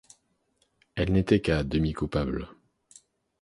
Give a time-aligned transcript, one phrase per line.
[0.95, 2.49] Elle n’était qu’à demi coupable.